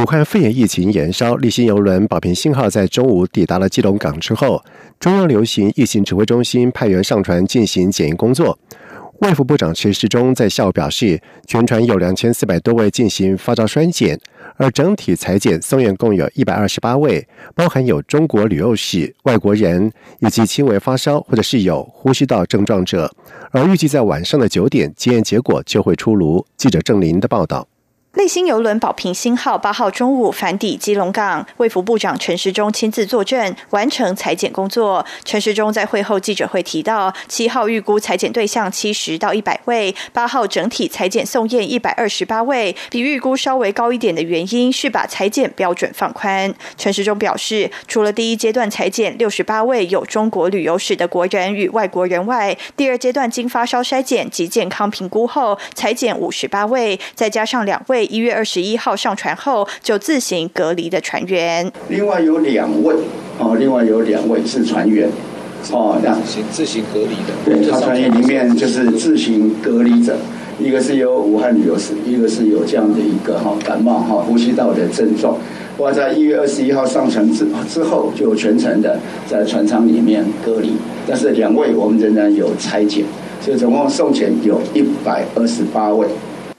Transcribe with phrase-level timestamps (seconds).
[0.00, 4.64] 武汉肺炎疫情延烧，立新邮轮“保平星号”在中午抵达了基隆港之后，
[4.98, 8.58] 中央流行疫情指挥中心派员上船进行检验工作。
[9.18, 14.18] 外务部长陈时中在下午表示，全船有两千四百多位进行发烧衰检，
[14.56, 23.14] 而整体裁检送院共有一百二十八位，包含有中国旅游史、外国人以及轻微发烧或者是有呼吸道症状者。
[23.50, 26.46] 而预计在晚上的九点，检验结果就会出炉。
[26.56, 27.68] 记者郑林的报道。
[28.14, 35.06] 内星游轮“宝瓶星号”八号中午返抵基隆港，卫福部长陈时中亲自坐镇，完成裁剪工作。
[35.24, 46.52] 陈时中在会后记者会提到，七号预估裁剪对象七十到一百位，八号整体裁剪送验一百二十八位，比预估稍微高一点的原因是把裁剪标准放宽。
[46.76, 57.99] 陈时中表示，除了第一阶段裁剪六十八位有中国旅游史的国人与外国人外，第二阶段经发烧筛检及健康评估后，裁剪五十八位，再加上两位。
[58.06, 62.94] 一月二十一号上船后就自行隔离的船员，另外有两位
[63.38, 65.08] 哦，另外有两位是船员
[65.72, 67.34] 哦，自行自行隔离的。
[67.44, 70.16] 对，他船员里面就是自行隔离者，
[70.58, 75.36] 一个是有武汉旅游史，一个是有这样的一个哈感冒哈呼吸道的症状。
[75.76, 80.72] 我在一月二十一号上船之之后，就全程的在船舱里面隔离，
[81.08, 83.02] 但是两位我们仍然有拆检，
[83.40, 86.06] 所以总共送检有一百二十八位。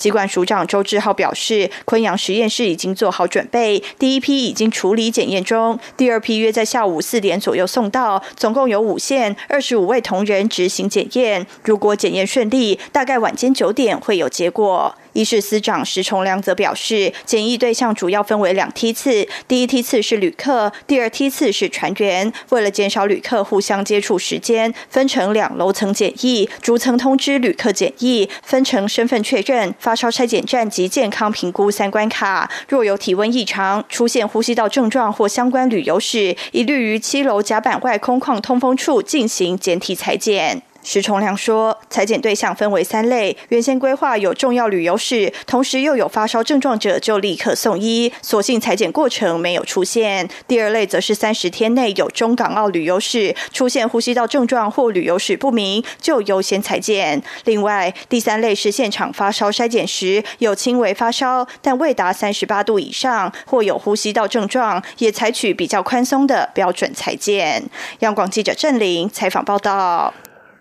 [0.00, 11.46] 机关署长周志浩表示，昆阳实验室已经做好准备，第一批已经处理检验中，第二批约在下午四点左右送到，总共有五线二十五位同仁执行检验。
[11.62, 14.96] 如果检验顺利，大概晚间九点会有结果。
[15.12, 22.32] 医事司长石崇良则表示，检疫对象主要分为两梯次，第一梯次是旅客，第二梯次是船员。
[22.50, 32.50] 为了减少旅客互相接触时间，分成两楼层检疫，逐层通知旅客检疫，分成身份确认、发烧拆检站及健康评估三关卡。
[32.68, 40.62] 若有体温异常、出现呼吸道症状或相关旅游史，一律于七楼甲板外空旷通风处进行检体裁剪。
[40.82, 50.28] 石崇良说，裁剪对象分为三类，原先规划有重要旅游史，同时又有发烧症状者就立刻送医，所幸裁剪过程没有出现。
[50.48, 57.22] 第二类则是三十天内有中港澳旅游史，出现呼吸道症状或旅游史不明，就优先裁剪。
[57.44, 67.62] 另外，第三类是现场发烧筛检时有轻微发烧，但未达三十八度以上，或有呼吸道症状，也采取比较宽松的标准裁剪。
[68.00, 70.12] 央广记者郑玲采访报道。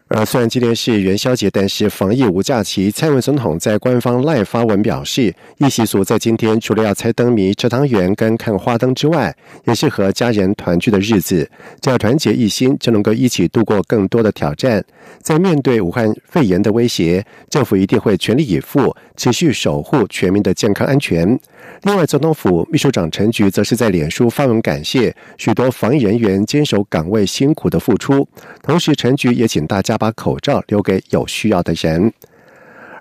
[0.10, 2.90] 而虽然今天是元宵节，但是防疫无假期。
[2.90, 11.48] 蔡文总统在官方赖发文表示，一习俗在今天除了要猜灯谜、吃汤圆跟看花灯之外，也是和家人团聚的日子。
[11.80, 14.84] 只要团结一心，就能够一起度过更多的挑战。
[15.22, 21.40] 在面对武汉肺炎的威胁，政府一定会全力以赴，持续守护全民的健康安全。
[21.84, 28.28] 另外，总统府秘书长陈菊则是在脸书发文感谢许多防疫人员坚守岗位辛苦的付出，
[28.64, 32.12] 同时陈菊也请大家把口罩留给有需要的人。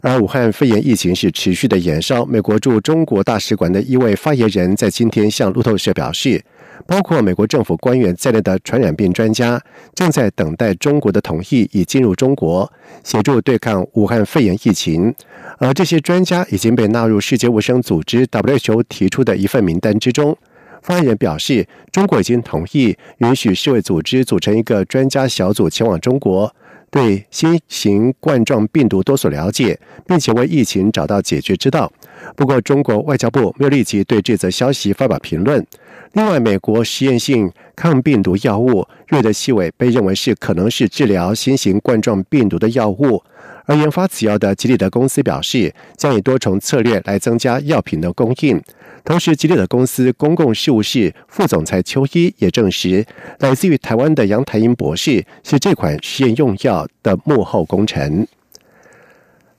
[0.00, 6.44] 而武汉肺炎疫情是持续的延烧，美国驻中国大使馆的一位发言人，在今天向路透社表示。
[6.86, 9.60] 包括美国政府官员在内的传染病专家
[9.94, 12.72] 正在等待中国的同意，以进入中国
[13.02, 15.12] 协助对抗武汉肺炎疫情。
[15.58, 20.38] 而这些专家已经被纳入世界卫生组织 WHO 提出的一份名单之中。
[20.80, 26.54] 发言人表示，中国已经同意允许世卫组织组成一个专家小组前往中国。
[26.90, 31.92] 对新型冠状病毒多所了解，并且为疫情找到解决之道。
[32.34, 35.64] 不过，中国外交部没有立即对这则消息发表评论。
[36.12, 43.22] 另外，美国实验性抗病毒药物瑞德西韦被认为是可能是治疗新型冠状病毒的药物，
[43.68, 48.58] 而研发此药的吉利德公司表示，将以多重策略来增加药品的供应。
[49.04, 53.04] 同时，吉利德公司公共事务室副总裁邱一也证实，
[53.40, 58.26] 来自于台湾的杨台英博士是这款实验用药的幕后功臣。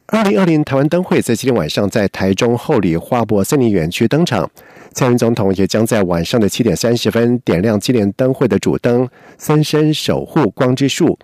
[0.07, 4.49] 二零二零台湾灯会在今天晚上在台中后里花博森林园区登场，
[4.91, 9.07] 蔡英总统也将在晚上的七点三十分点亮纪念灯会的主灯
[9.37, 11.19] “三生守护光之树”。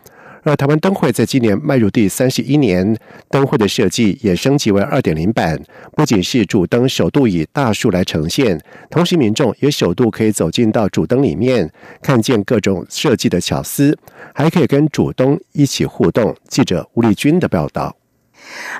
[0.45, 2.95] 而台湾灯会在今年迈入第三十一年，
[3.31, 5.59] 灯会的设计也升级为二点零版，
[5.95, 8.59] 不仅是主灯首度以大树来呈现，
[8.91, 11.67] 同时民众也首度可以走进到主灯里面，
[11.99, 13.97] 看见各种设计的巧思，
[14.35, 16.35] 还可以跟主灯一起互动。
[16.47, 17.95] 记者吴丽君的报道。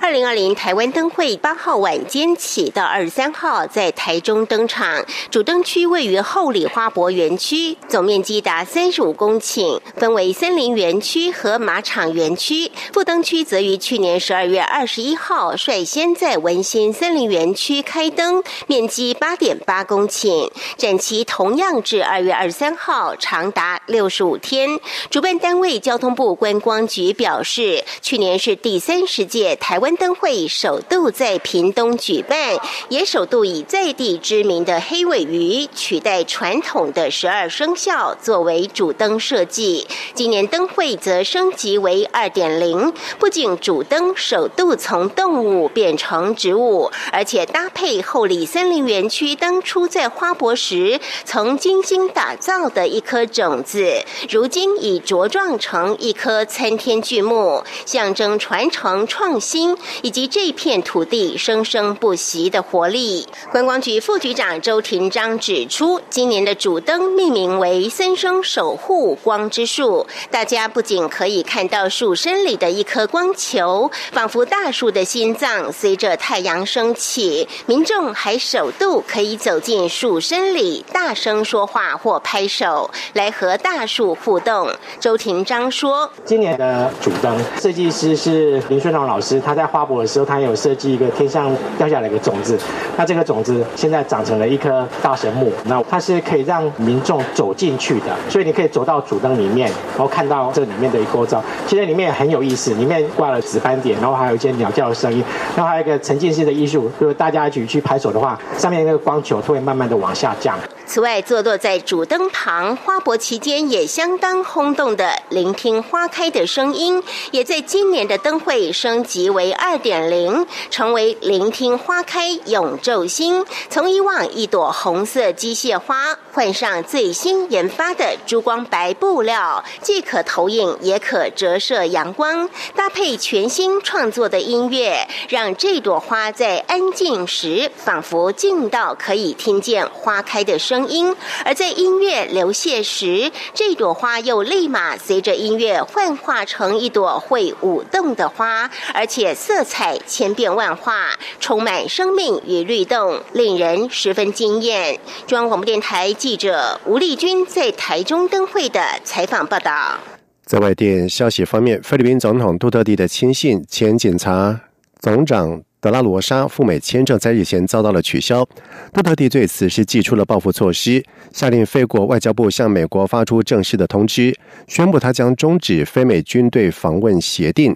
[0.02, 12.72] 二零二零台湾灯会八号晚间起到二十三号在台中登场，主灯区位于后里花博园区，总面积达三十五公顷，分为森林园区和马场园区。
[12.94, 24.80] 副灯区则于去年十二月二十一号率先在文心森林园区开灯，面积八点八公顷，展期同样至二月二十三号，长达六十五天。
[25.10, 29.55] 主办单位交通部观光局表示，去年是第三十届。
[29.60, 32.58] 台湾灯会首度在屏东举办，
[32.90, 39.88] 也首度以在地知名的黑尾鱼取代传统的十二生肖作为主灯设计。
[40.14, 59.40] 今年灯会则升级为二点零，不仅主灯首度从动物变成植物，而且搭配后里森林园区当初在花博时曾精心打造的一颗种子，如今已茁壮成一棵参天巨木，象征传承创。
[59.46, 63.28] 心以及这片土地生生不息的活力。
[63.52, 77.48] 观光局副局长周廷章指出，今年的主灯命名为“森生守护光之树”，大家不仅可以看到树身里的一颗光球，仿佛大树的心脏随着太阳升起。
[77.68, 84.72] 民众还首度可以走进树身里，大声说话或拍手，来和大树互动。
[85.00, 92.58] 周廷章说：“今年的主灯设计师是林顺堂老师。”他在花博的时候，他有设计一个天上掉下来的种子，
[92.98, 101.44] 那这个种子现在长成了一棵大神木，那它是可以让民众走进去的，所以你可以走到主灯里面，然后看到这里面的一构造。
[101.68, 105.24] 其实里面很有意思，里面挂了紫斑点，然后还有一些鸟叫的声音，
[105.56, 110.58] 然后还有一个沉浸式的艺术，如果大家一起去拍手的话，上面那个光球会慢慢的往下降。
[110.88, 123.44] 此外，坐落在主灯旁花博期间也相当轰动的聆听花开的声音，也在今年的灯会升级为二点零，成为聆听花开永昼心。
[123.70, 140.76] 从以往一朵红色机械花，换上最新研发的珠光白布料，既可投影也可折射阳光，搭配全新创作的音乐，让这朵花在安静时仿佛静到可以听见花开的声。
[140.76, 155.00] 声音，而在音乐流泻时，这朵花又立马随着音乐幻化成一朵会舞动的花，而且且色彩千变万化，充满生命与律动，令人十分惊艳。
[155.26, 159.98] 中央广播电台记者吴丽君在台中灯会的采访报道。
[160.44, 164.60] 在外电消息方面，菲律宾总统杜特地的亲信前检察
[165.00, 165.62] 总长。
[165.80, 168.44] 德拉罗莎赴美签证在日前遭到了取消，
[168.92, 171.02] 杜特地对此是寄出了报复措施，
[171.32, 174.36] 下令菲国外交部向美国发出正式的通知，
[174.68, 177.76] 宣布他将终止非美军队访问协定。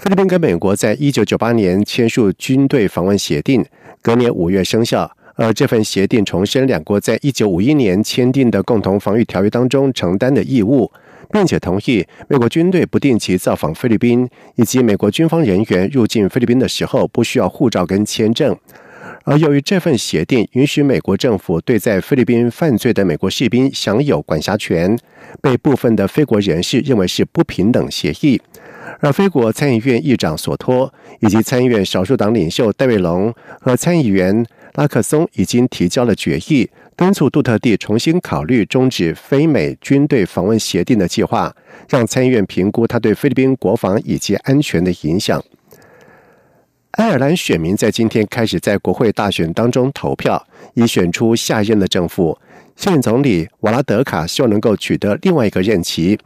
[0.00, 3.62] 菲律宾跟美国在一九九八年签署军队访问协定，
[4.00, 10.90] 隔年五月生效，而这份协定重申两国在一九五一年签订的共同防御条约当中承担的义务。
[11.30, 14.26] 并且同意美国军队不定期造访菲律宾，
[14.56, 18.56] 以及美国军方人员入境菲律宾的时候不需要护照跟签证。
[19.24, 24.98] 而由于这份协定允许美国政府对在菲律宾犯罪的美国士兵享有管辖权，
[25.40, 28.40] 被部分的非国人士认为是不平等协议。
[29.00, 34.44] 而菲国参议院议长索托以及参议院少数党领袖戴维龙和参议员
[34.74, 36.68] 拉克松已经提交了决议。
[36.96, 41.54] 敦促杜特地重新考虑终止非美军队访问协定的计划，
[41.88, 45.42] 让参议院评估他对菲律宾国防以及安全的影响。
[46.92, 50.44] 爱尔兰选民在今天开始在国会大选当中投票，
[50.74, 52.36] 以选出下任的政府。
[52.74, 56.18] 现任总理瓦拉德卡希望能够取得另外一个任期。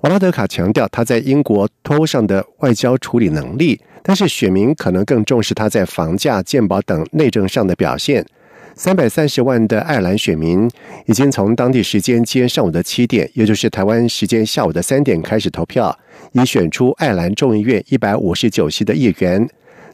[0.00, 8.26] 瓦拉德卡强调他在英国脱欧上的外交处理能力，但是选民可能更重视他在房价、健保等内政上的表现。
[8.74, 10.68] 三百三十万的爱尔兰选民
[11.06, 15.96] 已经从当地时间今天上午的七点，也就是台湾时间下午的三点开始投票，
[16.32, 19.48] 以选出爱尔兰众议院一百五十九席的议员。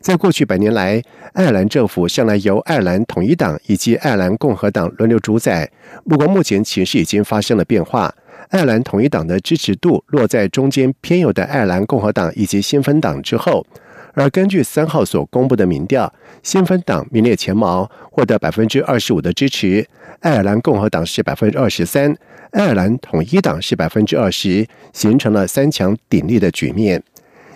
[0.07, 5.69] 在过去百年来爱尔兰政府向来由爱尔兰统一党以及爱尔兰共和党轮流主宰
[6.09, 8.15] 不过目前情势已经发生了变化。
[8.51, 13.67] 爱尔兰统一党的支持度落在中间偏右的爱尔兰共和党以及先锋党之后。
[14.15, 19.85] 而根据三号所公布的民调先锋党名列前茅获得百分之二十五的支持
[20.21, 22.17] 爱尔兰共和党是百分之二十三
[22.53, 27.03] 爱尔兰统一党是百分之二十形成了三强鼎立的局面。